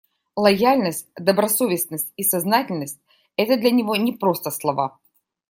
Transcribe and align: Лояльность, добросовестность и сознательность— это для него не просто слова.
Лояльность, 0.35 1.07
добросовестность 1.15 2.11
и 2.17 2.23
сознательность— 2.23 2.99
это 3.37 3.55
для 3.55 3.69
него 3.69 3.95
не 3.97 4.13
просто 4.13 4.49
слова. 4.49 4.97